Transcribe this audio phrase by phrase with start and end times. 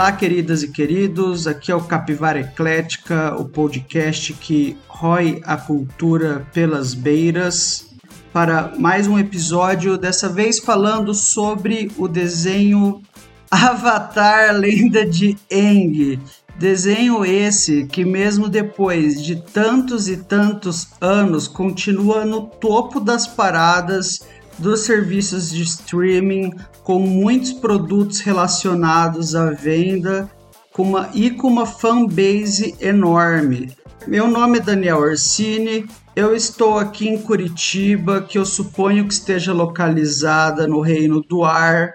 [0.00, 1.46] Olá, queridas e queridos.
[1.46, 7.86] Aqui é o Capivara Eclética, o podcast que rói a cultura pelas beiras,
[8.32, 13.02] para mais um episódio, dessa vez falando sobre o desenho
[13.50, 16.18] Avatar Lenda de Aang.
[16.58, 24.20] Desenho esse que, mesmo depois de tantos e tantos anos, continua no topo das paradas
[24.60, 26.52] dos serviços de streaming,
[26.84, 30.30] com muitos produtos relacionados à venda
[30.72, 33.72] com uma, e com uma fanbase enorme.
[34.06, 35.86] Meu nome é Daniel Orsini,
[36.16, 41.94] eu estou aqui em Curitiba, que eu suponho que esteja localizada no Reino do Ar,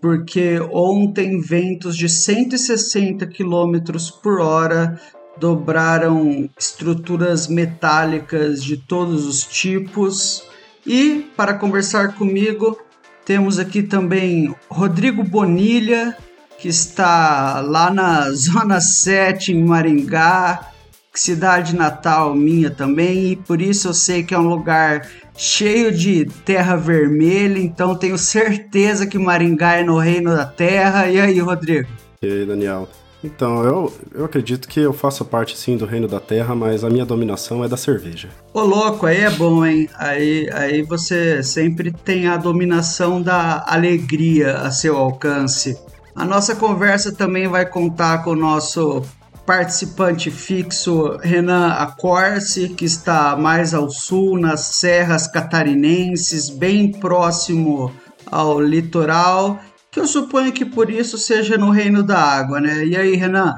[0.00, 5.00] porque ontem ventos de 160 km por hora
[5.38, 10.44] dobraram estruturas metálicas de todos os tipos.
[10.86, 12.78] E para conversar comigo,
[13.24, 16.16] temos aqui também Rodrigo Bonilha,
[16.58, 20.70] que está lá na Zona 7, em Maringá,
[21.12, 26.26] cidade natal minha também, e por isso eu sei que é um lugar cheio de
[26.44, 31.08] terra vermelha, então tenho certeza que Maringá é no reino da terra.
[31.08, 31.88] E aí, Rodrigo?
[32.22, 32.88] E aí, Daniel?
[33.26, 36.88] Então, eu, eu acredito que eu faço parte sim do reino da terra, mas a
[36.88, 38.28] minha dominação é da cerveja.
[38.54, 39.88] Ô louco, aí é bom, hein?
[39.98, 45.76] Aí, aí você sempre tem a dominação da alegria a seu alcance.
[46.14, 49.02] A nossa conversa também vai contar com o nosso
[49.44, 57.92] participante fixo Renan Acorce, que está mais ao sul, nas serras catarinenses, bem próximo
[58.30, 59.58] ao litoral,
[59.96, 62.84] que eu suponho que por isso seja no Reino da Água, né?
[62.84, 63.54] E aí, Renan?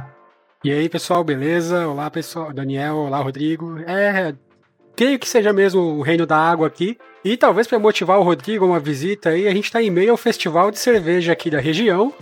[0.63, 1.89] E aí, pessoal, beleza?
[1.89, 3.77] Olá, pessoal, Daniel, olá, Rodrigo.
[3.81, 4.33] É,
[4.95, 6.97] creio que seja mesmo o Reino da Água aqui.
[7.25, 10.17] E talvez para motivar o Rodrigo uma visita aí, a gente está em meio ao
[10.17, 12.15] festival de cerveja aqui da região.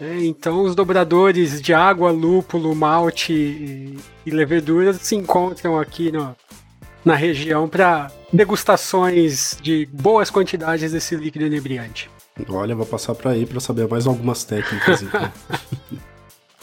[0.00, 6.36] É, então os dobradores de água, lúpulo, malte e, e leveduras se encontram aqui no,
[7.04, 12.08] na região para degustações de boas quantidades desse líquido inebriante.
[12.48, 15.02] Olha, vou passar para aí para saber mais algumas técnicas.
[15.02, 15.32] Então.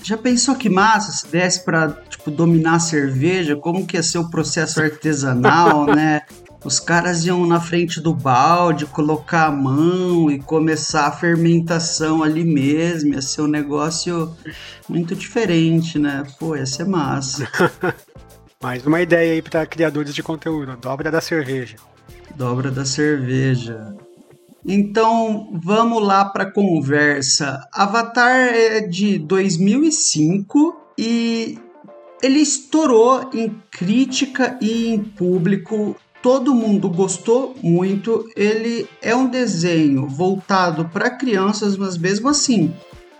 [0.03, 3.55] Já pensou que massa se desse para tipo, dominar a cerveja?
[3.55, 6.21] Como que ia ser o processo artesanal, né?
[6.63, 12.43] Os caras iam na frente do balde, colocar a mão e começar a fermentação ali
[12.43, 13.13] mesmo.
[13.13, 14.35] Ia ser um negócio
[14.87, 16.23] muito diferente, né?
[16.39, 17.47] Pô, ia ser massa.
[18.61, 21.77] Mais uma ideia aí para criadores de conteúdo: dobra da cerveja.
[22.35, 23.95] Dobra da cerveja.
[24.65, 27.67] Então vamos lá para a conversa.
[27.73, 31.57] Avatar é de 2005 e
[32.21, 38.29] ele estourou em crítica e em público todo mundo gostou muito.
[38.35, 42.73] Ele é um desenho voltado para crianças, mas mesmo assim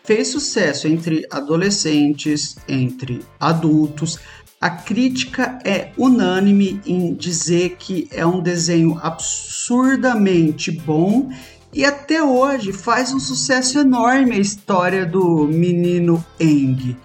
[0.04, 4.20] fez sucesso entre adolescentes, entre adultos.
[4.62, 11.32] A crítica é unânime em dizer que é um desenho absurdamente bom
[11.74, 16.96] e até hoje faz um sucesso enorme a história do menino Eng.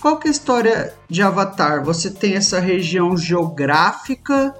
[0.00, 1.84] Qual que é a história de Avatar?
[1.84, 4.52] Você tem essa região geográfica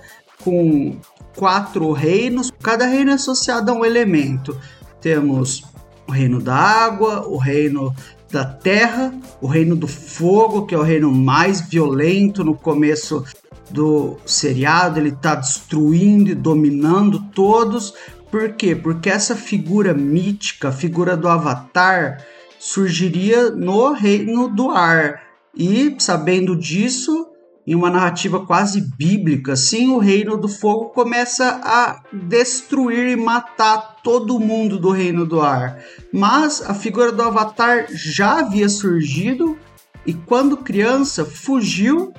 [0.45, 0.97] com
[1.37, 4.57] quatro reinos, cada reino é associado a um elemento.
[5.01, 5.65] Temos
[6.07, 7.95] o reino da água, o reino
[8.31, 13.25] da terra, o reino do fogo, que é o reino mais violento no começo
[13.71, 17.95] do seriado, ele está destruindo e dominando todos.
[18.31, 18.75] Por quê?
[18.75, 22.25] Porque essa figura mítica, figura do Avatar,
[22.59, 25.23] surgiria no reino do ar.
[25.57, 27.29] E sabendo disso,
[27.67, 33.94] em uma narrativa quase bíblica, assim, o reino do fogo começa a destruir e matar
[34.05, 35.83] todo mundo do reino do ar.
[36.13, 39.59] Mas a figura do Avatar já havia surgido
[40.07, 42.13] e quando criança fugiu,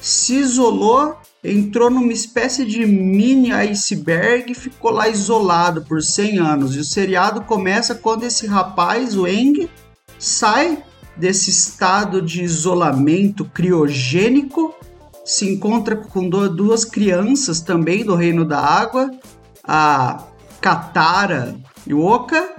[0.00, 6.76] se isolou, entrou numa espécie de mini iceberg e ficou lá isolado por 100 anos.
[6.76, 9.68] E o seriado começa quando esse rapaz, o Eng,
[10.18, 10.84] sai
[11.16, 14.74] desse estado de isolamento criogênico
[15.30, 19.10] se encontra com duas crianças também do Reino da Água,
[19.62, 20.24] a
[20.60, 22.56] Katara e Oka,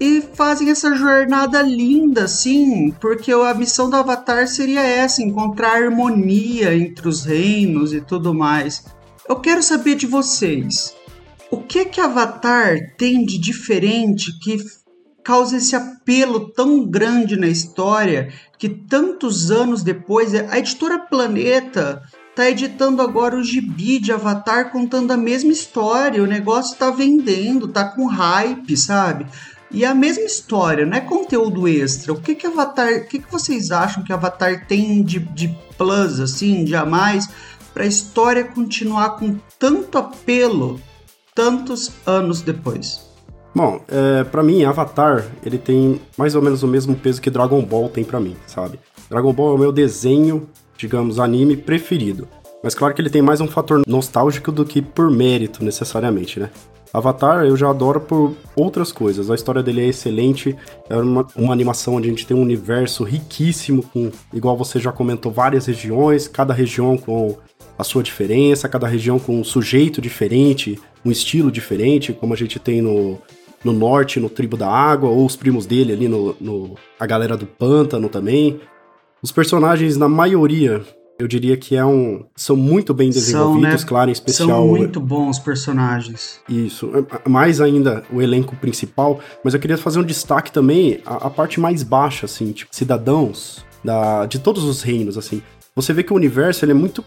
[0.00, 6.76] e fazem essa jornada linda, assim, porque a missão do Avatar seria essa: encontrar harmonia
[6.76, 8.84] entre os reinos e tudo mais.
[9.28, 10.94] Eu quero saber de vocês.
[11.50, 14.58] O que que Avatar tem de diferente que
[15.24, 22.02] causa esse apelo tão grande na história que tantos anos depois a editora Planeta
[22.38, 26.22] está editando agora o gibi de Avatar contando a mesma história.
[26.22, 29.26] O negócio está vendendo, tá com hype, sabe?
[29.72, 32.12] E a mesma história, não é conteúdo extra.
[32.12, 36.20] O que que Avatar, o que que vocês acham que Avatar tem de, de plus,
[36.20, 37.28] assim, de a mais,
[37.74, 40.80] para a história continuar com tanto apelo
[41.34, 43.00] tantos anos depois?
[43.52, 47.60] Bom, é, para mim, Avatar, ele tem mais ou menos o mesmo peso que Dragon
[47.62, 48.78] Ball tem para mim, sabe?
[49.10, 52.26] Dragon Ball é o meu desenho, digamos, anime preferido.
[52.62, 56.50] Mas claro que ele tem mais um fator nostálgico do que por mérito, necessariamente, né?
[56.92, 59.30] Avatar eu já adoro por outras coisas.
[59.30, 60.56] A história dele é excelente,
[60.88, 64.90] é uma, uma, animação onde a gente tem um universo riquíssimo, com, igual você já
[64.90, 67.36] comentou, várias regiões, cada região com
[67.76, 72.58] a sua diferença, cada região com um sujeito diferente, um estilo diferente, como a gente
[72.58, 73.18] tem no,
[73.62, 77.36] no norte, no Tribo da Água, ou os primos dele ali no, no a galera
[77.36, 78.60] do Pântano também.
[79.22, 80.82] Os personagens, na maioria,
[81.18, 83.86] eu diria que é um, são muito bem desenvolvidos, são, né?
[83.88, 84.48] claro, em especial.
[84.48, 86.40] São muito bons personagens.
[86.48, 91.26] Isso, é, mais ainda o elenco principal, mas eu queria fazer um destaque também a,
[91.26, 95.42] a parte mais baixa, assim, tipo, cidadãos da, de todos os reinos, assim.
[95.74, 97.04] Você vê que o universo ele é muito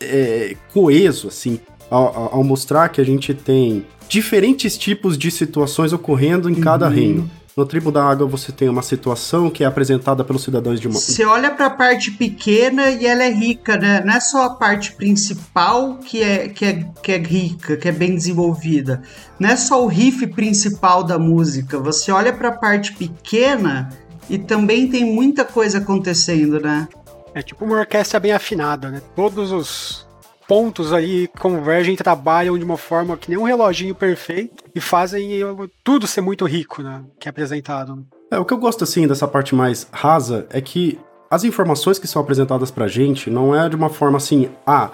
[0.00, 1.58] é, coeso, assim,
[1.90, 6.60] ao, ao, mostrar que a gente tem diferentes tipos de situações ocorrendo em uhum.
[6.60, 7.28] cada reino.
[7.58, 10.94] No Tribo da Água você tem uma situação que é apresentada pelos cidadãos de uma.
[10.94, 14.00] Você olha para a parte pequena e ela é rica, né?
[14.06, 17.90] Não é só a parte principal que é, que é, que é rica, que é
[17.90, 19.02] bem desenvolvida.
[19.40, 21.80] Não é só o riff principal da música.
[21.80, 23.88] Você olha para a parte pequena
[24.30, 26.86] e também tem muita coisa acontecendo, né?
[27.34, 29.02] É tipo uma orquestra bem afinada, né?
[29.16, 30.07] Todos os
[30.48, 35.40] pontos aí convergem trabalham de uma forma que nem um reloginho perfeito e fazem
[35.84, 37.04] tudo ser muito rico, né?
[37.20, 38.04] Que é apresentado.
[38.30, 40.98] É, o que eu gosto, assim, dessa parte mais rasa é que
[41.30, 44.90] as informações que são apresentadas pra gente não é de uma forma assim, ah,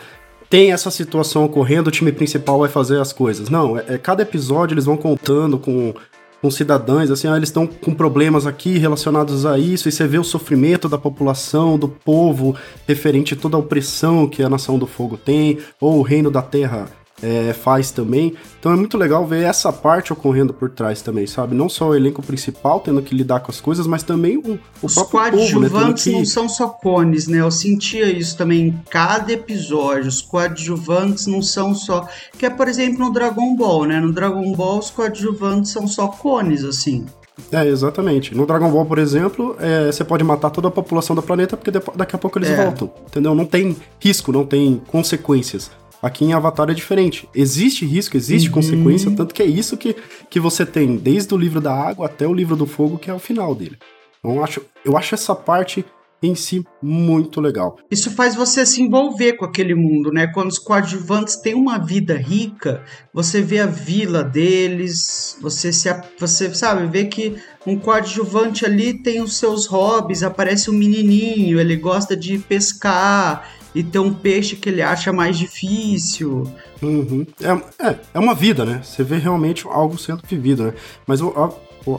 [0.51, 3.49] tem essa situação ocorrendo, o time principal vai fazer as coisas.
[3.49, 5.95] Não, é, é cada episódio eles vão contando com
[6.45, 10.19] com cidadãos, assim, ah, eles estão com problemas aqui relacionados a isso, e você vê
[10.19, 12.55] o sofrimento da população, do povo,
[12.87, 16.43] referente a toda a opressão que a Nação do Fogo tem, ou o Reino da
[16.43, 16.87] Terra
[17.23, 18.35] é, faz também.
[18.59, 21.55] Então é muito legal ver essa parte ocorrendo por trás também, sabe?
[21.55, 24.59] Não só o elenco principal tendo que lidar com as coisas, mas também o, o
[24.83, 25.93] Os próprio povo, né?
[25.97, 26.13] que...
[26.13, 27.41] não são só cones, né?
[27.41, 30.09] Eu sentia isso também em cada episódio.
[30.09, 32.07] Os coadjuvantes não são só...
[32.39, 34.01] Que é, por exemplo, no Dragon Ball, né?
[34.01, 37.07] No Dragon Ball, os coadjuvantes são só cones, assim.
[37.51, 38.35] É, exatamente.
[38.35, 41.71] No Dragon Ball, por exemplo, é, você pode matar toda a população do planeta porque
[41.95, 42.65] daqui a pouco eles é.
[42.65, 42.91] voltam.
[43.07, 43.35] Entendeu?
[43.35, 45.71] Não tem risco, não tem consequências.
[46.03, 47.29] Aqui em Avatar é diferente.
[47.35, 48.55] Existe risco, existe uhum.
[48.55, 49.97] consequência, tanto que é isso que,
[50.29, 53.15] que você tem desde o livro da água até o livro do fogo, que é
[53.15, 53.79] o final dele.
[54.19, 55.85] Então eu acho, eu acho essa parte
[56.27, 57.77] em si muito legal.
[57.91, 60.27] Isso faz você se envolver com aquele mundo, né?
[60.27, 62.83] Quando os coadjuvantes têm uma vida rica,
[63.13, 67.37] você vê a vila deles, você se você sabe, vê que
[67.67, 73.83] um coadjuvante ali tem os seus hobbies, aparece um menininho, ele gosta de pescar, e
[73.83, 76.45] ter um peixe que ele acha mais difícil.
[76.81, 77.27] Uhum.
[77.41, 78.81] É, é, é, uma vida, né?
[78.83, 80.75] Você vê realmente algo sendo vivido, né?
[81.07, 81.51] Mas a,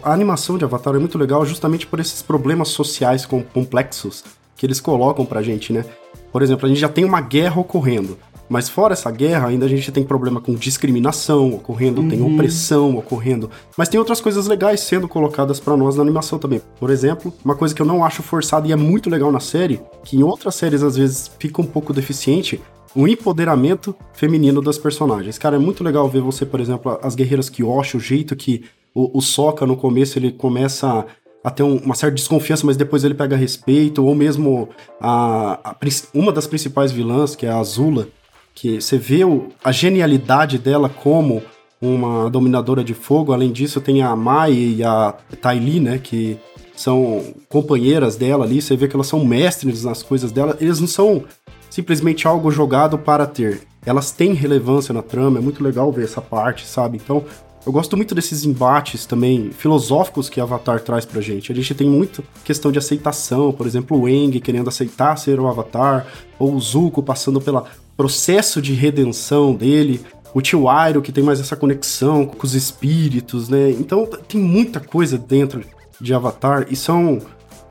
[0.03, 4.23] a, animação de Avatar é muito legal justamente por esses problemas sociais complexos
[4.55, 5.83] que eles colocam pra gente, né?
[6.31, 8.17] Por exemplo, a gente já tem uma guerra ocorrendo.
[8.47, 12.09] Mas fora essa guerra, ainda a gente tem problema com discriminação ocorrendo, uhum.
[12.09, 13.49] tem opressão ocorrendo.
[13.77, 16.61] Mas tem outras coisas legais sendo colocadas para nós na animação também.
[16.79, 19.81] Por exemplo, uma coisa que eu não acho forçada e é muito legal na série,
[20.03, 22.61] que em outras séries às vezes fica um pouco deficiente,
[22.95, 25.37] o empoderamento feminino das personagens.
[25.37, 29.17] Cara, é muito legal ver você, por exemplo, as guerreiras Kyoshi, o jeito que o,
[29.17, 31.05] o Sokka no começo ele começa
[31.43, 35.75] a ter um, uma certa desconfiança, mas depois ele pega respeito, ou mesmo a, a,
[36.13, 38.07] uma das principais vilãs, que é a Azula,
[38.55, 39.19] que você vê
[39.61, 41.43] a genialidade dela como
[41.81, 43.33] uma dominadora de fogo.
[43.33, 46.37] Além disso, tem a Mai e a Ty né, que
[46.75, 48.61] são companheiras dela ali.
[48.61, 50.57] Você vê que elas são mestres nas coisas dela.
[50.61, 51.25] Eles não são
[51.69, 53.61] simplesmente algo jogado para ter.
[53.85, 55.37] Elas têm relevância na trama.
[55.37, 56.97] É muito legal ver essa parte, sabe?
[57.03, 57.25] Então,
[57.65, 61.51] eu gosto muito desses embates também filosóficos que Avatar traz pra gente.
[61.51, 66.05] A gente tem muita questão de aceitação, por exemplo, o querendo aceitar ser o Avatar,
[66.37, 67.65] ou o Zuko passando pelo
[67.95, 70.01] processo de redenção dele,
[70.33, 73.71] o tio Airo que tem mais essa conexão com os espíritos, né?
[73.71, 75.63] Então tem muita coisa dentro
[75.99, 77.21] de Avatar e são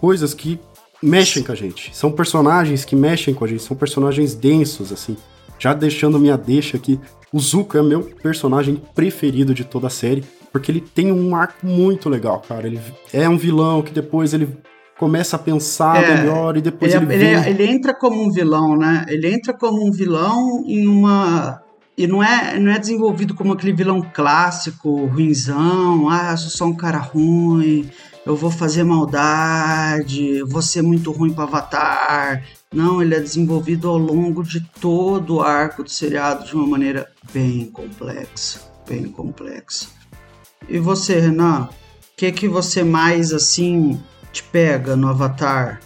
[0.00, 0.58] coisas que
[1.02, 1.94] mexem com a gente.
[1.94, 5.16] São personagens que mexem com a gente, são personagens densos, assim.
[5.58, 6.98] Já deixando minha deixa aqui,
[7.32, 11.66] o Zuko é meu personagem preferido de toda a série, porque ele tem um arco
[11.66, 12.66] muito legal, cara.
[12.66, 12.80] Ele
[13.12, 14.48] é um vilão que depois ele
[14.98, 18.76] começa a pensar é, melhor e depois ele, ele, ele, ele, entra como um vilão,
[18.76, 19.04] né?
[19.08, 21.62] Ele entra como um vilão em uma
[21.96, 26.64] e não é, não é desenvolvido como aquele vilão clássico, ruinzão, ah, eu sou só
[26.64, 27.88] um cara ruim,
[28.26, 32.42] eu vou fazer maldade, vou ser muito ruim para Avatar.
[32.72, 37.08] Não, ele é desenvolvido ao longo de todo o arco do seriado de uma maneira
[37.32, 39.86] bem complexa, bem complexa.
[40.68, 44.02] E você, Renan, o que que você mais assim
[44.34, 45.80] te pega no Avatar?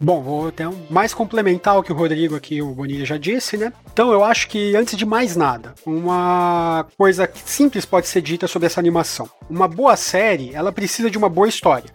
[0.00, 3.56] Bom, vou até um mais complementar o que o Rodrigo aqui, o Bonilha já disse,
[3.56, 3.72] né?
[3.92, 8.66] Então eu acho que, antes de mais nada, uma coisa simples pode ser dita sobre
[8.66, 9.28] essa animação.
[9.50, 11.90] Uma boa série, ela precisa de uma boa história.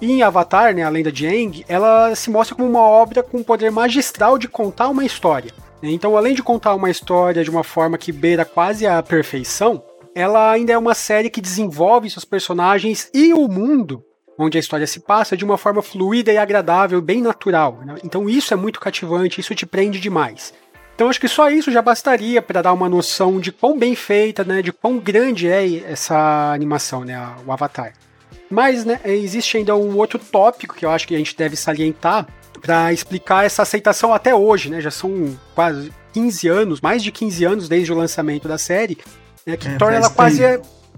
[0.00, 3.42] E em Avatar, né, a lenda de Aang, ela se mostra como uma obra com
[3.42, 5.50] poder magistral de contar uma história.
[5.82, 9.82] Então, além de contar uma história de uma forma que beira quase a perfeição,
[10.14, 14.04] ela ainda é uma série que desenvolve seus personagens e o mundo
[14.38, 17.80] onde a história se passa de uma forma fluida e agradável, bem natural.
[17.84, 17.96] Né?
[18.04, 20.54] Então isso é muito cativante, isso te prende demais.
[20.94, 24.42] Então acho que só isso já bastaria para dar uma noção de quão bem feita,
[24.42, 27.16] né, de quão grande é essa animação, né,
[27.46, 27.92] o Avatar.
[28.50, 32.26] Mas, né, existe ainda um outro tópico que eu acho que a gente deve salientar
[32.60, 34.80] para explicar essa aceitação até hoje, né?
[34.80, 38.98] Já são quase 15 anos, mais de 15 anos desde o lançamento da série,
[39.46, 40.42] né, que é, torna ela quase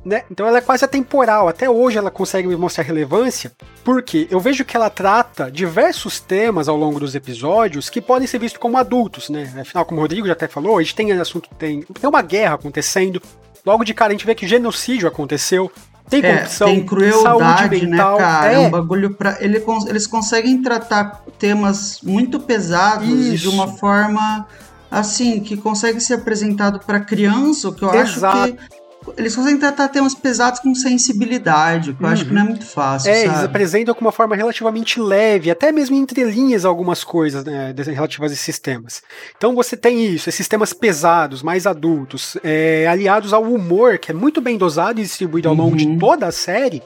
[0.04, 0.22] né?
[0.30, 1.48] Então ela é quase atemporal.
[1.48, 3.52] Até hoje ela consegue me mostrar relevância,
[3.84, 8.38] porque eu vejo que ela trata diversos temas ao longo dos episódios que podem ser
[8.38, 9.52] vistos como adultos, né?
[9.60, 12.54] Afinal, como o Rodrigo já até falou, a gente tem assunto, tem, tem uma guerra
[12.54, 13.20] acontecendo.
[13.64, 15.70] Logo de cara a gente vê que genocídio aconteceu.
[16.08, 18.52] Tem é, corrupção, é, tem crueldade, né, cara?
[18.52, 18.54] É.
[18.54, 23.36] é um bagulho para ele, eles conseguem tratar temas muito pesados Isso.
[23.36, 24.44] de uma forma
[24.90, 28.38] assim que consegue ser apresentado para criança, o que eu Exato.
[28.38, 28.79] acho que
[29.16, 32.12] eles conseguem tratar temas pesados com sensibilidade, que eu uhum.
[32.12, 33.10] acho que não é muito fácil.
[33.10, 33.28] É, sabe?
[33.28, 38.30] eles apresentam com uma forma relativamente leve, até mesmo entre linhas algumas coisas né, relativas
[38.30, 39.02] a esses temas.
[39.36, 44.14] Então você tem isso, esses temas pesados, mais adultos, é, aliados ao humor, que é
[44.14, 45.76] muito bem dosado e distribuído ao longo uhum.
[45.76, 46.82] de toda a série.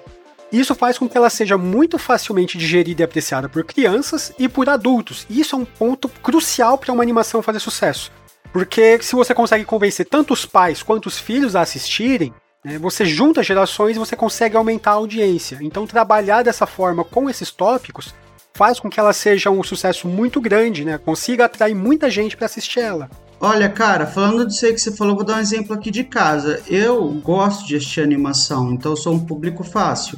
[0.52, 4.68] Isso faz com que ela seja muito facilmente digerida e apreciada por crianças e por
[4.68, 5.26] adultos.
[5.28, 8.12] E isso é um ponto crucial para uma animação fazer sucesso.
[8.55, 12.33] Porque se você consegue convencer tanto os pais quanto os filhos a assistirem,
[12.65, 15.59] né, você junta gerações e você consegue aumentar a audiência.
[15.61, 18.15] Então, trabalhar dessa forma com esses tópicos
[18.55, 20.97] faz com que ela seja um sucesso muito grande, né?
[20.97, 23.11] Consiga atrair muita gente para assistir ela.
[23.41, 26.63] Olha, cara, falando disso aí que você falou, vou dar um exemplo aqui de casa.
[26.69, 30.17] Eu gosto de assistir animação, então eu sou um público fácil.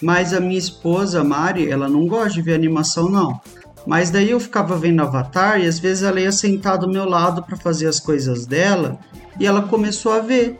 [0.00, 3.40] Mas a minha esposa, Mari, ela não gosta de ver animação, não.
[3.86, 7.42] Mas daí eu ficava vendo Avatar e às vezes ela ia sentar do meu lado
[7.42, 8.98] para fazer as coisas dela
[9.38, 10.58] e ela começou a ver.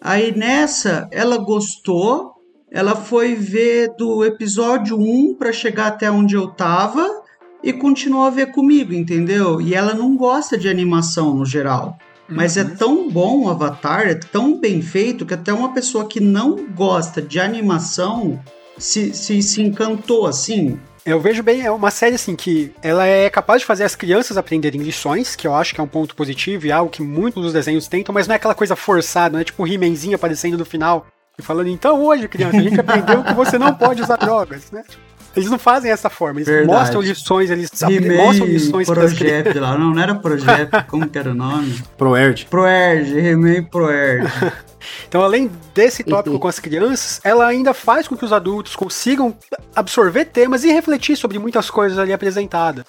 [0.00, 2.32] Aí nessa, ela gostou,
[2.70, 7.22] ela foi ver do episódio 1 para chegar até onde eu tava
[7.62, 9.60] e continuou a ver comigo, entendeu?
[9.60, 11.96] E ela não gosta de animação no geral.
[12.28, 12.68] Mas é uhum.
[12.68, 16.66] é tão bom o Avatar, é tão bem feito que até uma pessoa que não
[16.74, 18.40] gosta de animação
[18.78, 20.78] se, se, se encantou assim.
[21.04, 24.36] Eu vejo bem, é uma série assim que ela é capaz de fazer as crianças
[24.36, 27.52] aprenderem lições, que eu acho que é um ponto positivo e algo que muitos dos
[27.52, 30.64] desenhos tentam, mas não é aquela coisa forçada, não é tipo um He-Manzinho aparecendo no
[30.64, 31.04] final
[31.36, 34.84] e falando, então hoje, criança, a gente aprendeu que você não pode usar drogas, né?
[35.34, 36.78] Eles não fazem essa forma, eles Verdade.
[36.78, 37.70] mostram lições, eles
[38.16, 41.82] mostram lições Project lá, não, não era Project, como que era o nome?
[41.96, 42.46] Proerd.
[42.50, 44.26] Proerd, He-Man Proerd.
[45.06, 49.36] Então, além desse tópico com as crianças, ela ainda faz com que os adultos consigam
[49.76, 52.84] absorver temas e refletir sobre muitas coisas ali apresentadas.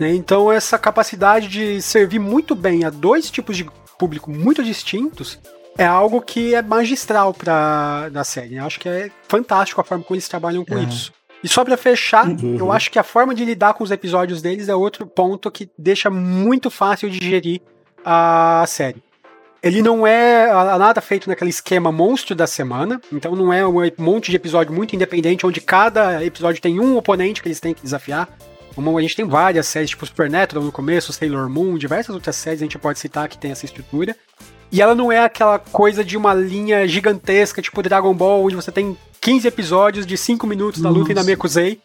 [0.00, 0.14] Né?
[0.14, 3.66] Então, essa capacidade de servir muito bem a dois tipos de
[3.98, 5.38] público muito distintos
[5.76, 8.56] é algo que é magistral para a série.
[8.56, 10.82] Eu acho que é fantástico a forma como eles trabalham com é.
[10.82, 11.12] isso.
[11.42, 12.56] E só para fechar, uhum.
[12.58, 15.70] eu acho que a forma de lidar com os episódios deles é outro ponto que
[15.78, 17.60] deixa muito fácil de digerir
[18.04, 19.02] a série.
[19.62, 20.46] Ele não é
[20.78, 24.94] nada feito naquele esquema monstro da semana, então não é um monte de episódio muito
[24.94, 28.28] independente, onde cada episódio tem um oponente que eles têm que desafiar.
[28.74, 32.62] Como a gente tem várias séries, tipo Supernatural no começo, Sailor Moon, diversas outras séries
[32.62, 34.14] a gente pode citar que tem essa estrutura.
[34.70, 38.70] E ela não é aquela coisa de uma linha gigantesca, tipo Dragon Ball, onde você
[38.70, 41.80] tem 15 episódios de 5 minutos da luta e na Mekusei.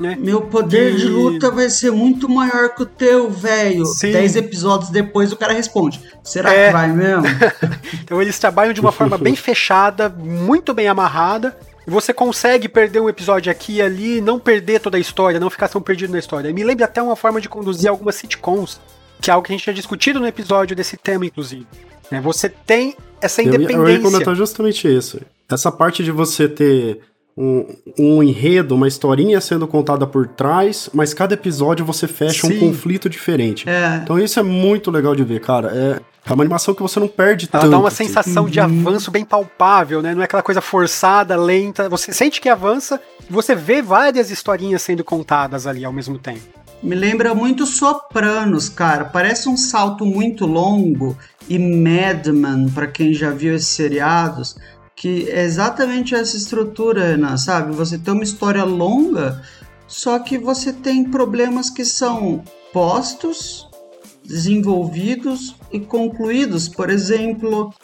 [0.00, 0.16] Né?
[0.18, 0.96] Meu poder e...
[0.96, 3.84] de luta vai ser muito maior que o teu, velho.
[4.00, 6.66] Dez episódios depois o cara responde: Será é...
[6.66, 7.24] que vai mesmo?
[8.02, 11.56] então eles trabalham de uma forma bem fechada, muito bem amarrada.
[11.86, 15.50] E você consegue perder um episódio aqui e ali, não perder toda a história, não
[15.50, 16.52] ficar tão perdido na história.
[16.52, 18.80] Me lembra até uma forma de conduzir algumas sitcoms,
[19.20, 21.66] que é algo que a gente tinha discutido no episódio desse tema, inclusive.
[22.10, 22.20] Né?
[22.20, 23.76] Você tem essa independência.
[23.76, 25.20] Eu ia, eu ia comentar justamente isso.
[25.54, 27.00] Essa parte de você ter
[27.36, 27.66] um,
[27.98, 32.56] um, enredo, uma historinha sendo contada por trás, mas cada episódio você fecha Sim.
[32.56, 33.68] um conflito diferente.
[33.68, 34.00] É.
[34.02, 35.70] Então isso é muito legal de ver, cara.
[35.74, 37.70] É, é uma animação que você não perde Ela tanto.
[37.70, 38.06] dá uma assim.
[38.06, 38.66] sensação de uhum.
[38.66, 40.14] avanço bem palpável, né?
[40.14, 41.88] Não é aquela coisa forçada, lenta.
[41.88, 46.62] Você sente que avança e você vê várias historinhas sendo contadas ali ao mesmo tempo.
[46.82, 49.04] Me lembra muito Sopranos, cara.
[49.04, 51.16] Parece um salto muito longo
[51.48, 54.56] e Mad Men, para quem já viu esses seriados
[54.96, 57.74] que é exatamente essa estrutura, Renan, sabe?
[57.74, 59.42] Você tem uma história longa,
[59.86, 63.68] só que você tem problemas que são postos,
[64.24, 66.68] desenvolvidos e concluídos.
[66.68, 67.74] Por exemplo,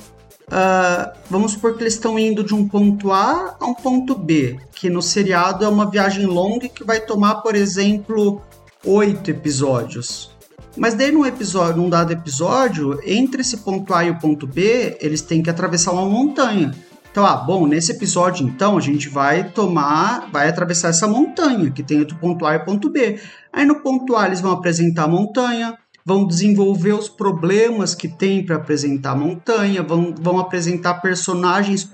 [0.49, 4.59] uh, vamos supor que eles estão indo de um ponto A a um ponto B,
[4.73, 8.41] que no seriado é uma viagem longa que vai tomar, por exemplo,
[8.85, 10.31] oito episódios.
[10.77, 14.97] Mas daí num episódio, num dado episódio, entre esse ponto A e o ponto B,
[15.01, 16.73] eles têm que atravessar uma montanha.
[17.19, 21.83] Então, ah, bom, nesse episódio, então, a gente vai tomar, vai atravessar essa montanha, que
[21.83, 23.19] tem o ponto A e o ponto B.
[23.53, 28.47] Aí no ponto A eles vão apresentar a montanha, vão desenvolver os problemas que tem
[28.47, 31.91] para apresentar a montanha, vão, vão apresentar personagens,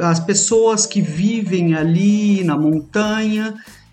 [0.00, 3.52] as pessoas que vivem ali na montanha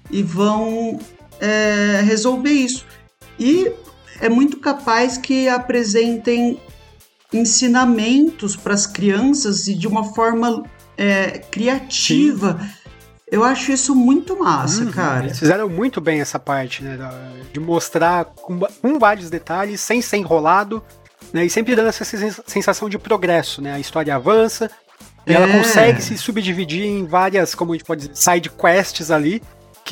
[0.09, 0.97] e vão
[1.41, 2.85] é, resolver isso.
[3.37, 3.73] E
[4.21, 6.61] é muito capaz que apresentem
[7.33, 10.63] ensinamentos para as crianças e de uma forma
[10.97, 12.59] é, criativa.
[12.59, 12.81] Sim.
[13.31, 14.91] Eu acho isso muito massa, uhum.
[14.91, 15.25] cara.
[15.25, 16.97] Eles fizeram muito bem essa parte, né?
[17.53, 20.83] De mostrar com, com vários detalhes, sem ser enrolado,
[21.31, 21.45] né?
[21.45, 22.03] E sempre dando essa
[22.45, 23.73] sensação de progresso, né?
[23.73, 24.69] A história avança,
[25.25, 25.33] é.
[25.33, 29.41] ela consegue se subdividir em várias, como a gente pode dizer, side quests ali,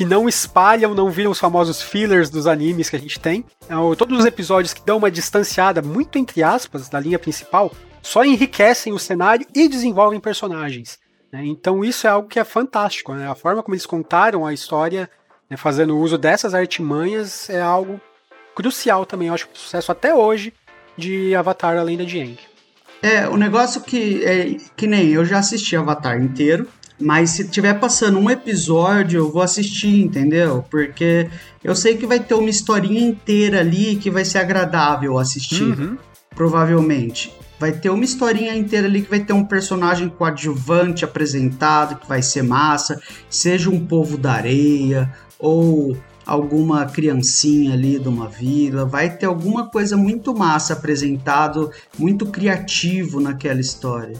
[0.00, 3.44] que não espalham, não viram os famosos fillers dos animes que a gente tem.
[3.66, 8.24] Então, todos os episódios que dão uma distanciada, muito entre aspas, da linha principal, só
[8.24, 10.98] enriquecem o cenário e desenvolvem personagens.
[11.30, 11.44] Né?
[11.44, 13.12] Então isso é algo que é fantástico.
[13.12, 13.28] Né?
[13.28, 15.06] A forma como eles contaram a história,
[15.50, 18.00] né, fazendo uso dessas artimanhas, é algo
[18.54, 19.28] crucial também.
[19.28, 20.54] Eu acho que o sucesso até hoje
[20.96, 22.38] de Avatar A Lenda de Aang.
[23.02, 26.66] É, o negócio que é que nem eu já assisti Avatar inteiro,
[27.00, 30.64] mas se tiver passando um episódio, eu vou assistir, entendeu?
[30.70, 31.28] Porque
[31.64, 35.62] eu sei que vai ter uma historinha inteira ali que vai ser agradável assistir.
[35.62, 35.96] Uhum.
[36.34, 37.34] Provavelmente.
[37.58, 42.22] Vai ter uma historinha inteira ali que vai ter um personagem coadjuvante apresentado, que vai
[42.22, 43.00] ser massa.
[43.28, 49.68] Seja um povo da areia, ou alguma criancinha ali de uma vila, vai ter alguma
[49.68, 54.16] coisa muito massa apresentado, muito criativo naquela história.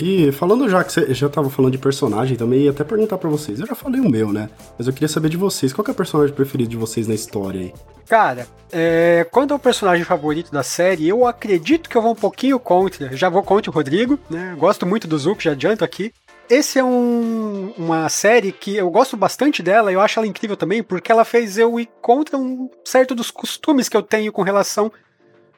[0.00, 3.28] E falando já que você já tava falando de personagem também, ia até perguntar para
[3.28, 3.58] vocês.
[3.58, 4.48] Eu já falei o meu, né?
[4.78, 5.72] Mas eu queria saber de vocês.
[5.72, 7.74] Qual é o personagem preferido de vocês na história aí?
[8.08, 12.58] Cara, é, quanto ao personagem favorito da série, eu acredito que eu vou um pouquinho
[12.60, 13.14] contra.
[13.16, 14.56] Já vou contra o Rodrigo, né?
[14.58, 16.12] Gosto muito do Zuko, já adianto aqui.
[16.48, 20.82] Esse é um, uma série que eu gosto bastante dela, eu acho ela incrível também,
[20.82, 24.90] porque ela fez eu ir contra um certo dos costumes que eu tenho com relação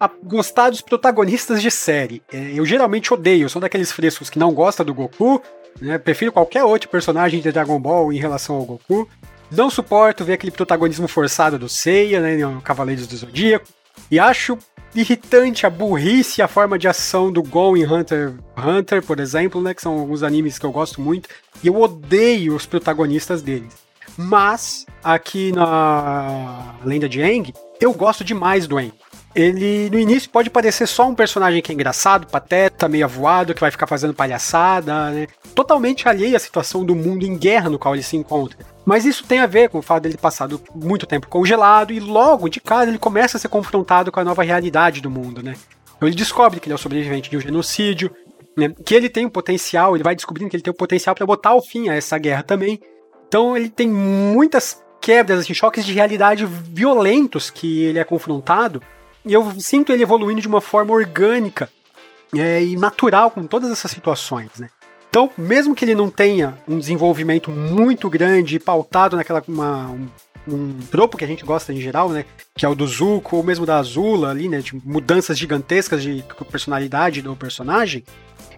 [0.01, 2.23] a gostar dos protagonistas de série.
[2.33, 5.43] É, eu geralmente odeio, sou daqueles frescos que não gosta do Goku,
[5.79, 5.99] né?
[5.99, 9.07] Prefiro qualquer outro personagem de Dragon Ball em relação ao Goku.
[9.51, 13.67] Não suporto ver aquele protagonismo forçado do Seiya, né, no Cavaleiros do Zodíaco.
[14.11, 14.57] E acho
[14.95, 19.61] irritante a burrice e a forma de ação do Gon em Hunter Hunter, por exemplo,
[19.61, 21.29] né, que são alguns animes que eu gosto muito.
[21.63, 23.75] E eu odeio os protagonistas deles.
[24.17, 28.93] Mas aqui na Lenda de Aang, eu gosto demais do Aang.
[29.35, 33.61] Ele no início pode parecer só um personagem que é engraçado, pateta, meio avoado, que
[33.61, 35.29] vai ficar fazendo palhaçada, né?
[35.55, 38.59] Totalmente alheio à situação do mundo em guerra no qual ele se encontra.
[38.85, 42.49] Mas isso tem a ver com o fato dele passado muito tempo congelado e logo
[42.49, 45.55] de cara ele começa a ser confrontado com a nova realidade do mundo, né?
[45.97, 48.11] Então ele descobre que ele é o sobrevivente de um genocídio,
[48.57, 48.73] né?
[48.85, 51.27] que ele tem um potencial, ele vai descobrindo que ele tem o um potencial para
[51.27, 52.81] botar o fim a essa guerra também.
[53.29, 58.83] Então ele tem muitas quebras, assim, choques de realidade violentos que ele é confrontado
[59.25, 61.69] e eu sinto ele evoluindo de uma forma orgânica
[62.35, 64.69] é, e natural com todas essas situações, né?
[65.09, 70.09] Então, mesmo que ele não tenha um desenvolvimento muito grande e pautado naquela uma, um,
[70.47, 72.25] um tropo que a gente gosta em geral, né?
[72.55, 74.61] Que é o do Zuko ou mesmo da Azula ali, né?
[74.61, 78.05] De mudanças gigantescas de personalidade do personagem.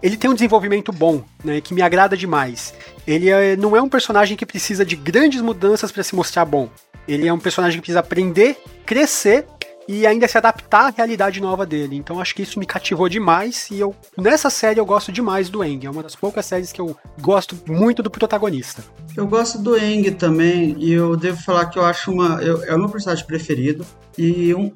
[0.01, 1.59] Ele tem um desenvolvimento bom, né?
[1.59, 2.73] Que me agrada demais.
[3.07, 6.69] Ele é, não é um personagem que precisa de grandes mudanças para se mostrar bom.
[7.07, 9.47] Ele é um personagem que precisa aprender, crescer
[9.87, 11.95] e ainda se adaptar à realidade nova dele.
[11.95, 15.63] Então acho que isso me cativou demais e eu nessa série eu gosto demais do
[15.63, 15.85] Eng.
[15.85, 18.83] É uma das poucas séries que eu gosto muito do protagonista.
[19.15, 22.75] Eu gosto do Eng também e eu devo falar que eu acho uma eu, é
[22.75, 23.85] o meu personagem preferido
[24.17, 24.71] e um,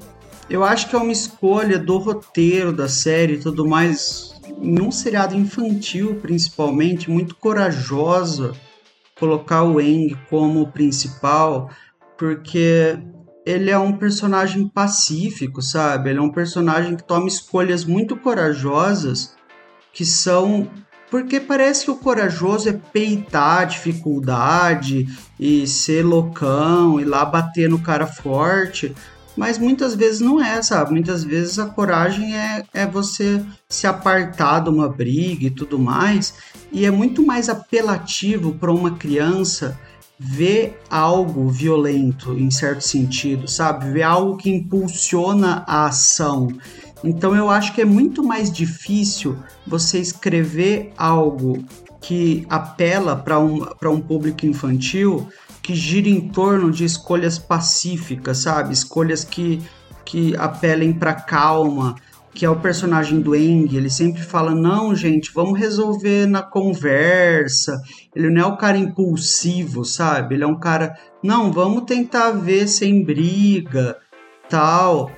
[0.50, 4.91] eu acho que é uma escolha do roteiro da série e tudo mais em um
[4.91, 8.54] seriado infantil principalmente muito corajosa
[9.20, 11.70] colocar o Eng como principal,
[12.17, 12.98] porque
[13.48, 16.10] ele é um personagem pacífico, sabe?
[16.10, 19.34] Ele é um personagem que toma escolhas muito corajosas
[19.94, 20.68] que são
[21.10, 25.08] porque parece que o corajoso é peitar a dificuldade
[25.40, 28.94] e ser loucão e lá bater no cara forte,
[29.38, 30.92] mas muitas vezes não é, sabe?
[30.92, 36.34] Muitas vezes a coragem é, é você se apartar de uma briga e tudo mais,
[36.74, 39.80] e é muito mais apelativo para uma criança
[40.19, 43.91] ver algo violento em certo sentido, sabe?
[43.91, 46.47] Ver algo que impulsiona a ação.
[47.03, 51.63] Então eu acho que é muito mais difícil você escrever algo
[52.01, 55.27] que apela para um, um público infantil
[55.62, 58.73] que gira em torno de escolhas pacíficas, sabe?
[58.73, 59.62] Escolhas que,
[60.06, 61.95] que apelem para calma,
[62.38, 67.82] que é o personagem do Eng, ele sempre fala: não, gente, vamos resolver na conversa.
[68.15, 70.36] Ele não é o cara impulsivo, sabe?
[70.36, 73.97] Ele é um cara, não, vamos tentar ver sem briga,
[74.47, 75.12] tal.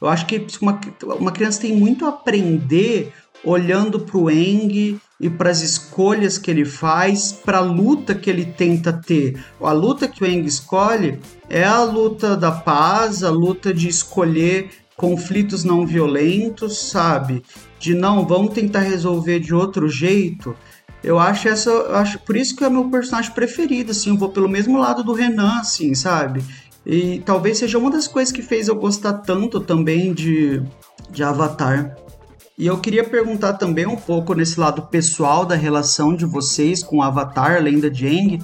[0.00, 0.80] Eu acho que uma,
[1.18, 3.12] uma criança tem muito a aprender
[3.42, 8.30] olhando para o Eng e para as escolhas que ele faz, para a luta que
[8.30, 9.44] ele tenta ter.
[9.60, 11.18] A luta que o Eng escolhe
[11.50, 17.42] é a luta da paz, a luta de escolher conflitos não violentos, sabe?
[17.78, 20.56] De não, vamos tentar resolver de outro jeito.
[21.02, 24.30] Eu acho essa, eu acho por isso que é meu personagem preferido, assim, eu vou
[24.30, 26.42] pelo mesmo lado do Renan, assim, sabe?
[26.86, 30.62] E talvez seja uma das coisas que fez eu gostar tanto também de,
[31.10, 31.96] de Avatar.
[32.56, 37.02] E eu queria perguntar também um pouco nesse lado pessoal da relação de vocês com
[37.02, 38.38] Avatar, Lenda de Aang.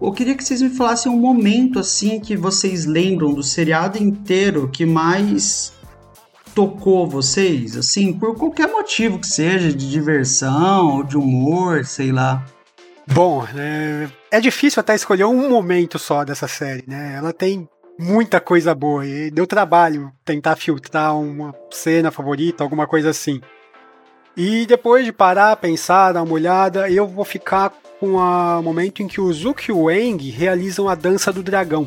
[0.00, 4.70] Eu queria que vocês me falassem um momento assim que vocês lembram do seriado inteiro
[4.72, 5.72] que mais
[6.56, 12.42] tocou vocês, assim, por qualquer motivo que seja, de diversão de humor, sei lá.
[13.06, 17.14] Bom, é, é difícil até escolher um momento só dessa série, né?
[17.14, 19.06] Ela tem muita coisa boa.
[19.06, 23.38] E deu trabalho tentar filtrar uma cena favorita, alguma coisa assim.
[24.34, 29.08] E depois de parar, pensar, dar uma olhada, eu vou ficar com o momento em
[29.08, 31.86] que o Zuki e o Eng realizam a dança do dragão.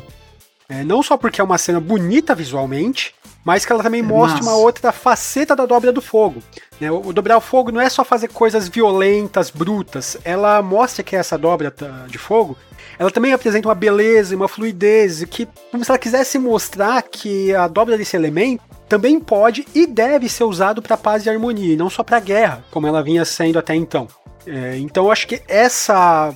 [0.70, 3.12] É, não só porque é uma cena bonita visualmente,
[3.44, 4.50] mas que ela também mostra Nossa.
[4.50, 6.40] uma outra faceta da dobra do fogo.
[6.80, 6.90] Né?
[6.90, 10.16] O, o, dobrar o fogo não é só fazer coisas violentas, brutas.
[10.24, 11.74] Ela mostra que essa dobra
[12.06, 12.56] de fogo
[12.98, 17.54] ela também apresenta uma beleza e uma fluidez que, como se ela quisesse mostrar que
[17.54, 21.76] a dobra desse elemento também pode e deve ser usado para paz e harmonia, e
[21.76, 24.06] não só para guerra, como ela vinha sendo até então.
[24.52, 26.34] É, então acho que essa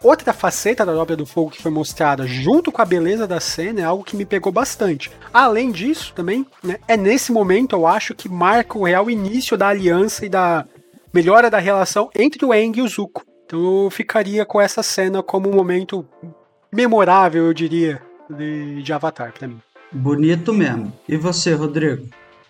[0.00, 3.80] outra faceta da Dobra do Fogo que foi mostrada junto com a beleza da cena
[3.80, 5.10] é algo que me pegou bastante.
[5.34, 9.66] Além disso, também, né, é nesse momento eu acho que marca o real início da
[9.66, 10.64] aliança e da
[11.12, 13.24] melhora da relação entre o Eng e o Zuko.
[13.44, 16.06] Então eu ficaria com essa cena como um momento
[16.72, 19.58] memorável, eu diria, de, de Avatar para mim.
[19.90, 20.92] Bonito mesmo.
[21.08, 22.06] E você, Rodrigo?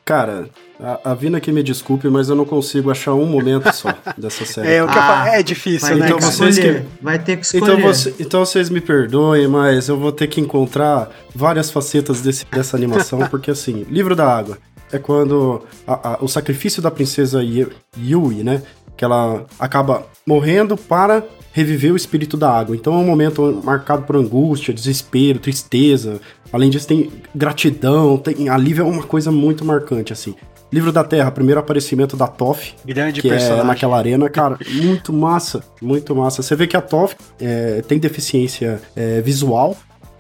[0.09, 0.49] Cara,
[0.81, 4.47] a, a Vina que me desculpe, mas eu não consigo achar um momento só dessa
[4.47, 4.77] série.
[4.77, 6.07] É, o que ah, é difícil, né?
[6.07, 7.75] Então vocês que, vai ter que escolher.
[7.75, 12.47] Então, você, então vocês me perdoem, mas eu vou ter que encontrar várias facetas desse,
[12.51, 14.57] dessa animação, porque assim, Livro da Água
[14.90, 18.62] é quando a, a, o sacrifício da princesa Yui, né?
[18.99, 22.77] que ela acaba morrendo para reviver o espírito da água.
[22.77, 26.21] Então é um momento marcado por angústia, desespero, tristeza.
[26.53, 30.35] Além disso, tem gratidão, tem alívio, é uma coisa muito marcante, assim.
[30.71, 33.65] Livro da Terra, primeiro aparecimento da Toph, Grande que é personagem.
[33.65, 36.43] é naquela arena, cara, muito massa, muito massa.
[36.43, 39.75] Você vê que a Toph é, tem deficiência é, visual,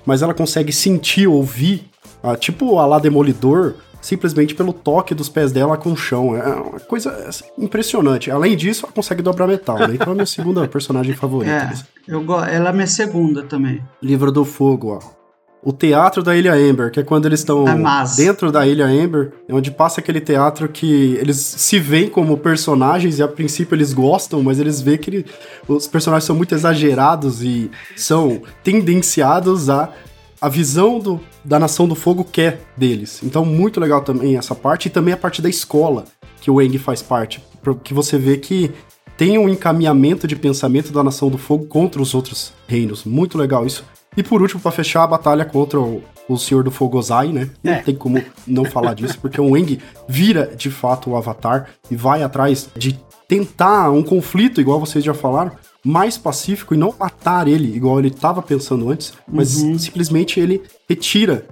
[0.06, 1.90] mas ela consegue sentir, ouvir,
[2.22, 6.36] ah, tipo a lá Demolidor, simplesmente pelo toque dos pés dela com o chão.
[6.36, 8.30] É uma coisa assim, impressionante.
[8.30, 9.94] Além disso, ela consegue dobrar metal, né?
[9.94, 11.52] Então é a minha segunda personagem favorita.
[11.52, 11.72] É,
[12.06, 12.40] eu go...
[12.42, 13.82] ela é minha segunda também.
[14.02, 15.18] Livro do Fogo, ó.
[15.60, 17.76] O teatro da Ilha Amber, que é quando eles estão é
[18.16, 23.18] dentro da Ilha Amber, é onde passa aquele teatro que eles se veem como personagens
[23.18, 25.26] e a princípio eles gostam, mas eles veem que ele...
[25.66, 29.92] os personagens são muito exagerados e são tendenciados a
[30.40, 33.20] a visão do, da Nação do Fogo quer deles.
[33.22, 36.04] Então, muito legal também essa parte, e também a parte da escola,
[36.40, 37.42] que o Eng faz parte,
[37.82, 38.70] que você vê que
[39.16, 43.04] tem um encaminhamento de pensamento da Nação do Fogo contra os outros reinos.
[43.04, 43.84] Muito legal isso.
[44.16, 47.50] E por último, para fechar, a batalha contra o, o Senhor do Fogo Ozai, né?
[47.62, 47.82] Não é.
[47.82, 52.22] tem como não falar disso, porque o Eng vira de fato o Avatar e vai
[52.22, 55.52] atrás de tentar um conflito, igual vocês já falaram,
[55.84, 59.78] mais pacífico e não matar ele, igual ele estava pensando antes, mas uhum.
[59.78, 61.46] simplesmente ele retira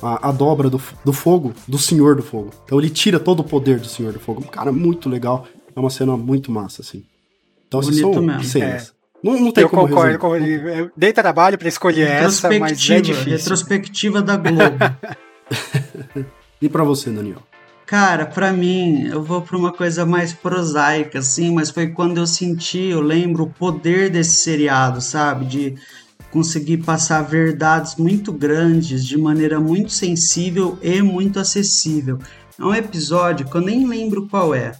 [0.00, 2.50] a, a, dobra do, do fogo do Senhor do Fogo.
[2.64, 4.42] Então ele tira todo o poder do Senhor do Fogo.
[4.42, 5.46] Cara, muito legal.
[5.74, 7.04] É uma cena muito massa, assim.
[7.66, 8.44] Então, essas são mesmo.
[8.44, 8.88] cenas.
[8.88, 9.02] É.
[9.22, 13.00] Não, não tem eu como concordo com o Dei trabalho para escolher essa, mas é
[13.00, 13.32] difícil.
[13.32, 14.76] Retrospectiva da Globo.
[16.60, 17.42] e para você, Daniel?
[17.86, 22.26] Cara, para mim, eu vou para uma coisa mais prosaica, assim, mas foi quando eu
[22.26, 25.44] senti, eu lembro, o poder desse seriado, sabe?
[25.44, 25.74] De
[26.30, 32.18] conseguir passar verdades muito grandes de maneira muito sensível e muito acessível.
[32.58, 34.72] É um episódio que eu nem lembro qual é,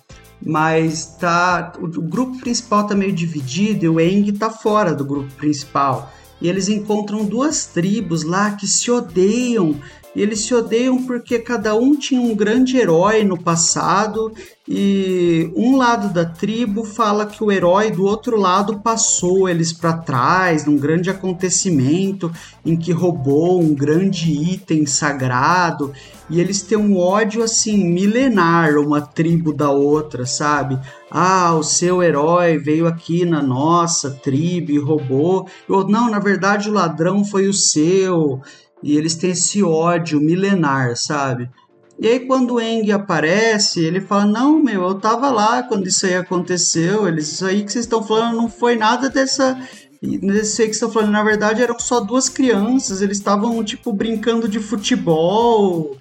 [0.45, 5.05] mas tá o, o grupo principal tá meio dividido e o Eng tá fora do
[5.05, 6.11] grupo principal.
[6.41, 9.77] E eles encontram duas tribos lá que se odeiam
[10.14, 14.33] e eles se odeiam porque cada um tinha um grande herói no passado
[14.68, 19.94] e um lado da tribo fala que o herói do outro lado passou eles para
[19.94, 22.31] trás num grande acontecimento
[22.64, 25.92] em que roubou um grande item sagrado
[26.33, 30.79] e eles têm um ódio assim milenar uma tribo da outra, sabe?
[31.11, 35.46] Ah, o seu herói veio aqui na nossa tribo e roubou.
[35.68, 38.40] Ou não, na verdade o ladrão foi o seu.
[38.83, 41.49] E eles têm esse ódio milenar, sabe?
[41.99, 46.07] E aí quando o Eng aparece, ele fala: "Não, meu, eu tava lá quando isso
[46.07, 47.07] aí aconteceu.
[47.07, 49.57] Eles isso aí que vocês estão falando não foi nada dessa
[50.05, 54.59] aí que estão falando, na verdade, eram só duas crianças, eles estavam, tipo, brincando de
[54.59, 55.97] futebol.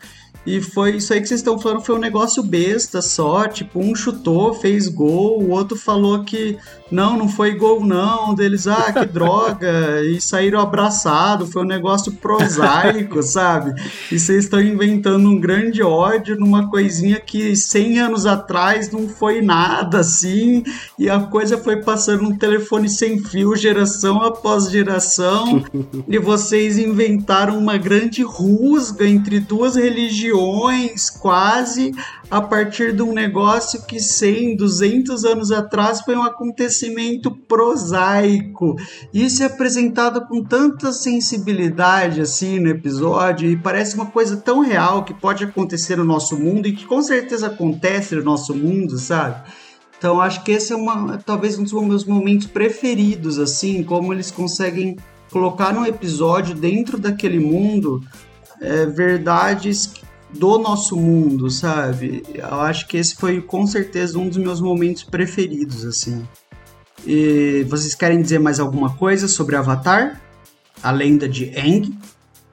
[0.46, 3.48] E foi isso aí que vocês estão falando, foi um negócio besta só.
[3.48, 6.58] Tipo, um chutou, fez gol, o outro falou que
[6.92, 8.36] não, não foi gol, não.
[8.36, 10.04] Deles, ah, que droga.
[10.04, 11.50] E saíram abraçados.
[11.52, 13.74] Foi um negócio prosaico, sabe?
[14.12, 19.42] E vocês estão inventando um grande ódio numa coisinha que 100 anos atrás não foi
[19.42, 20.64] nada assim.
[21.00, 25.64] E a coisa foi passando um telefone sem fio, geração após geração.
[26.08, 31.94] e vocês inventaram uma grande rusga entre duas religiões, quase
[32.30, 36.81] a partir de um negócio que 100, 200 anos atrás foi um acontecimento
[37.32, 38.76] prosaico.
[39.14, 45.04] Isso é apresentado com tanta sensibilidade assim no episódio e parece uma coisa tão real
[45.04, 49.42] que pode acontecer no nosso mundo e que com certeza acontece no nosso mundo, sabe?
[49.98, 54.32] Então acho que esse é uma, talvez um dos meus momentos preferidos, assim, como eles
[54.32, 54.98] conseguem
[55.30, 58.02] colocar um episódio dentro daquele mundo
[58.60, 59.94] é, verdades
[60.34, 62.24] do nosso mundo, sabe?
[62.34, 66.28] Eu acho que esse foi com certeza um dos meus momentos preferidos, assim.
[67.06, 70.22] E vocês querem dizer mais alguma coisa sobre Avatar?
[70.82, 71.98] A lenda de Aang?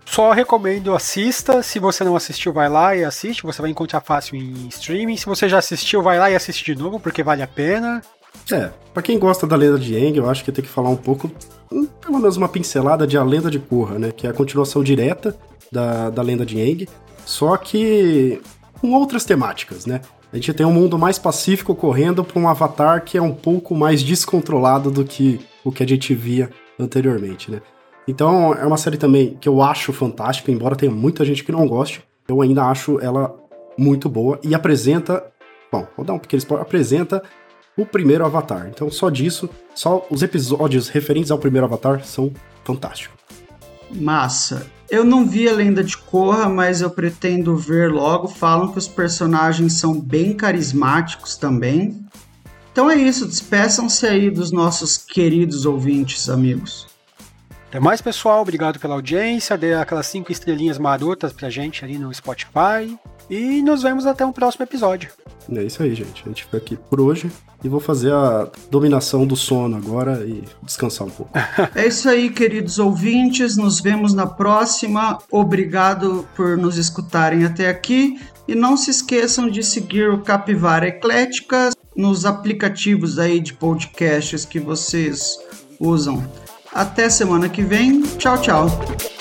[0.05, 1.63] Só recomendo assista.
[1.63, 3.43] Se você não assistiu, vai lá e assiste.
[3.43, 5.17] Você vai encontrar fácil em streaming.
[5.17, 8.03] Se você já assistiu, vai lá e assiste de novo, porque vale a pena.
[8.51, 10.97] É, pra quem gosta da lenda de Aang, eu acho que tem que falar um
[10.97, 11.31] pouco,
[12.01, 14.11] pelo menos uma pincelada de A Lenda de Korra, né?
[14.11, 15.37] Que é a continuação direta
[15.71, 16.87] da, da lenda de Aang
[17.29, 18.41] só que
[18.81, 20.01] com outras temáticas, né?
[20.33, 23.75] A gente tem um mundo mais pacífico correndo para um avatar que é um pouco
[23.75, 27.63] mais descontrolado do que o que a gente via anteriormente, né?
[28.07, 31.67] Então é uma série também que eu acho fantástica, embora tenha muita gente que não
[31.67, 33.35] goste, eu ainda acho ela
[33.77, 35.25] muito boa e apresenta,
[35.73, 37.23] bom, vou dar um pequeno spoiler, apresenta
[37.77, 38.69] o primeiro Avatar.
[38.69, 42.33] Então só disso, só os episódios referentes ao primeiro Avatar são
[42.65, 43.17] fantásticos.
[43.91, 44.78] Massa.
[44.91, 48.27] Eu não vi a lenda de Korra, mas eu pretendo ver logo.
[48.27, 52.05] Falam que os personagens são bem carismáticos também.
[52.73, 56.87] Então é isso, despeçam-se aí dos nossos queridos ouvintes, amigos.
[57.69, 58.41] Até mais, pessoal.
[58.41, 59.59] Obrigado pela audiência.
[59.59, 62.99] Dê aquelas cinco estrelinhas marotas pra gente ali no Spotify.
[63.29, 65.11] E nos vemos até um próximo episódio.
[65.55, 66.23] É isso aí, gente.
[66.25, 67.31] A gente fica aqui por hoje
[67.63, 71.33] e vou fazer a dominação do sono agora e descansar um pouco.
[71.75, 73.57] É isso aí, queridos ouvintes.
[73.57, 75.19] Nos vemos na próxima.
[75.31, 78.21] Obrigado por nos escutarem até aqui.
[78.47, 84.59] E não se esqueçam de seguir o Capivara Eclética nos aplicativos aí de podcasts que
[84.59, 85.39] vocês
[85.79, 86.27] usam.
[86.73, 88.03] Até semana que vem.
[88.19, 89.18] Tchau, tchau.